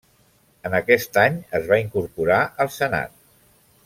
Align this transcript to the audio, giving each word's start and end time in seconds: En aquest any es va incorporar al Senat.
En 0.69 0.77
aquest 0.77 1.19
any 1.25 1.37
es 1.59 1.67
va 1.73 1.79
incorporar 1.83 2.39
al 2.65 2.73
Senat. 2.81 3.15